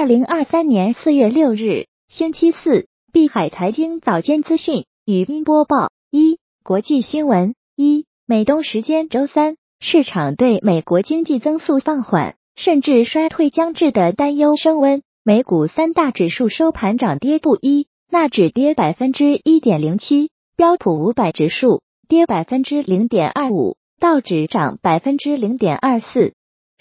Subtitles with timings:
[0.00, 26.32] 二零二三年四月六日，星期四，碧海财经早间资讯语音播报：一、国际新闻：一、美东时间周三，市场对美国经济增速放缓甚至衰退将至的担忧升温，美股三大指数收盘涨跌不一，纳指跌百分之一点零七，标普五百指数跌百分之零点二五，道指涨百分之零点二四，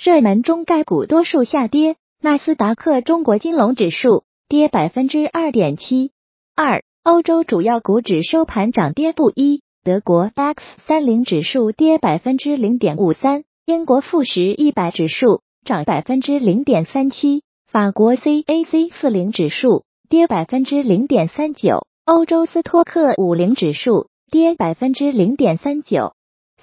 [0.02, 1.98] 热门中概股多数下跌。
[2.22, 6.12] 纳斯达克中国金融指数跌百分之二点七
[6.54, 26.16] 二，欧洲主要股指收盘涨跌不一，德国 DAX 三零指数跌百分之零点五三，英国富时一百指数涨百分之零点三七，法国 CAC 四零指数跌百分之零点三九，欧洲斯托克五零指数跌百分之零点三九。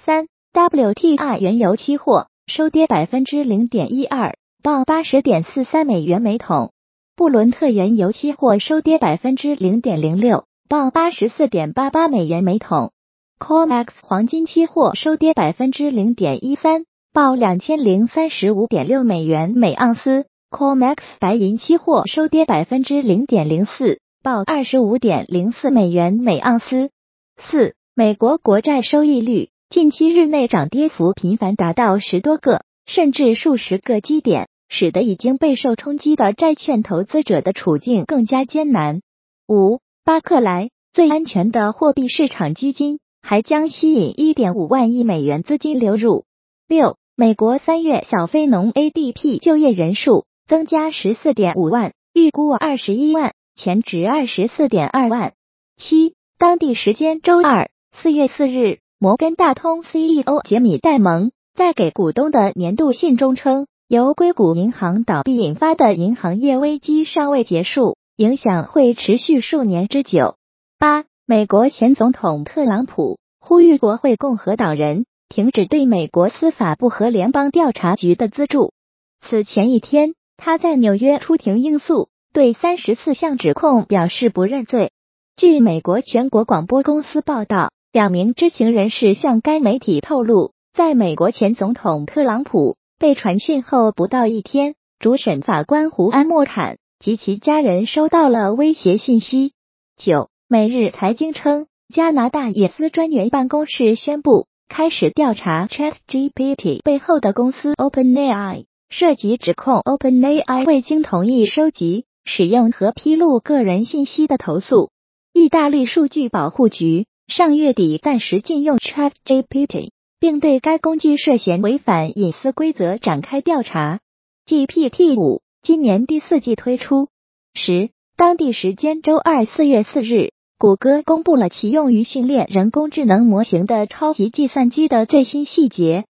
[0.05, 4.37] 三 WTI 原油期货收跌百分之零点一二。
[4.63, 6.71] 报八十点四三美元每桶，
[7.15, 12.91] 布伦特原油期货收跌百分之零点零六，报八十四点八八美元每桶。
[13.39, 20.25] COMEX 黄金期货收跌百分之零点一三，报两千零三十五点六美元每盎司。
[20.51, 26.89] COMEX 白银期货收跌百分之零点零四，报二十五点零四美元每盎司。
[27.37, 34.49] 四、美国国债收益率近期日内涨跌幅频繁，达到十多个甚至数十个基点。
[34.69, 39.01] 使得已经备受冲击的债券投资者的处境更加艰难。
[39.47, 46.25] 五，巴克莱最安全的货币市场基金还将吸引一点五万亿美元资金流入。
[46.67, 55.33] 六，美国三月小非农 ADP 就业人数增加十四点五万，预估二十一万，前值二十四点二万。
[55.77, 63.67] 七，当地时间周二四月四日，摩根大通 CEO 杰米戴蒙在给股东的年度信中称。
[63.89, 70.35] 由硅谷银行倒闭引发的银行业危机尚未结束，影响会持续数年之久。
[70.77, 78.73] 八，美国前总统特朗普呼吁国会共和党人停止对美国司法部和联邦调查局的资助。
[79.21, 84.91] 此前一天，他在纽约出庭应诉，对三十四项指控表示不认罪。
[85.37, 92.75] 据美国全国广播公司报道，两名知情人士向该媒体透露，在美国前总统特朗普。
[92.99, 99.53] 被传讯后不到一天，主审法官胡安·莫坎及其家人收到了威胁信息。
[99.97, 114.89] 九，每日财经称，加拿大野斯专员办公室宣布开始调查 ChatGPT 背后的公司 OpenAI，涉及指控 OpenAI 未经同意收集、使用和披露个人信息的投诉。
[115.33, 119.91] 意大利数据保护局上月底暂时禁用 ChatGPT。
[120.19, 123.99] 并对该工具涉嫌违反隐私规则展开调查。
[124.45, 127.09] GPT 五今年第四季推出。
[127.53, 136.05] 十，当地时间周二四月四日，谷歌公布了其用于训练人工智能模型的超级计算机的最新细节。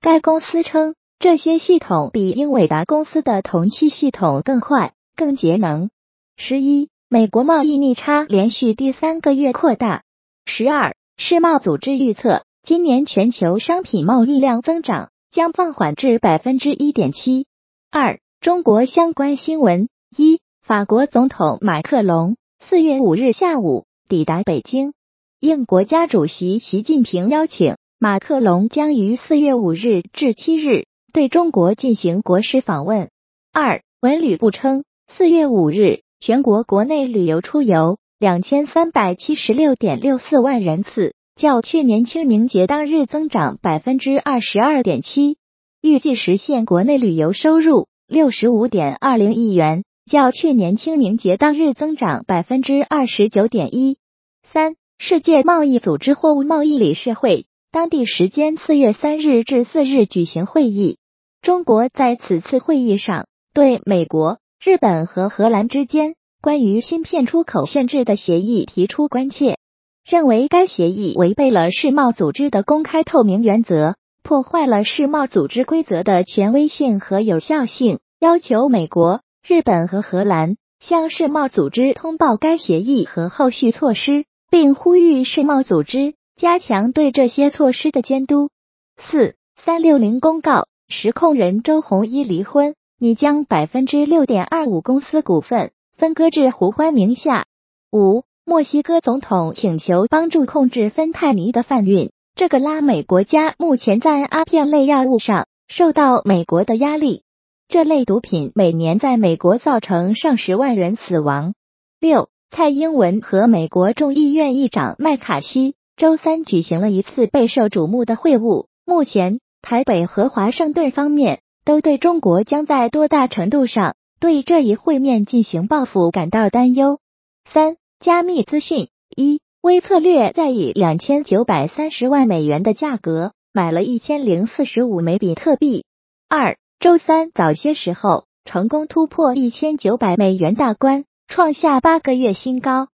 [0.00, 5.90] 该公司称，这些系统比英伟达公司的同期系统更快、更节能。
[6.36, 10.02] 十一，美国贸易逆差连续第三个月扩大。
[10.46, 12.44] 十二，世贸组织预测。
[12.64, 17.46] 今年全球商品贸易量增长将放缓至百分之一点七
[17.90, 18.20] 二。
[18.40, 24.92] 中国相关新闻：一、法国总统马克龙四月五日下午抵达北京，
[25.40, 33.10] 应国家主席习近平邀请，马克龙将于四月五日至七日对中国进行国事访问。
[33.52, 41.16] 二、文旅部称，四月五日全国国内旅游出游两千三百七十六点六四万人次。
[41.34, 45.38] 较去年清明节当日增长百分之二十二点七，
[45.80, 53.96] 预计实现国内旅游收入六十五点二零亿元，较去年清明节当日增长百分之二十九点一
[54.44, 54.76] 三。
[54.98, 60.98] 世界贸易组织货物贸易理事会当地时间四月三日至四日举行会议，
[61.40, 69.58] 中国在此次会议上对美国、日本和荷兰之间关于芯片出口限制的协议提出关切。
[70.04, 88.50] 认为该协议违背了世贸组织的公开透明原则，破坏了世贸组织规则的权威性和有效性，要求美国、日本和荷兰向世贸组织通报该协议和后续措施，并呼吁世贸组织加强对这些措施的监督。
[88.96, 97.46] 四三六零公告，实控人周鸿祎离婚，拟将百分之六点二五公司股份分割至胡欢名下。
[97.92, 98.24] 五。
[98.44, 102.10] 墨西哥总统请求帮助控制芬太尼的贩运。
[102.34, 107.22] 这个拉美国家目前在阿片类药物上受到美国的压力。
[107.68, 111.54] 这类毒品每年在美国造成上十万人死亡。
[112.00, 118.66] 六，蔡英文和美国众议院议长麦卡锡周三举行了一次备受瞩目的会晤。
[118.84, 126.98] 目前，台北和华盛顿方面都对中国将在多大程度上对这一会面进行报复感到担忧。
[127.44, 135.84] 三，加密资讯一，微策略在以两千九百三十万美元的价格买了一千零四十五枚比特币。
[136.28, 142.88] 二，周三早些时候成功突破一千九百美元大关，创下八个月新高。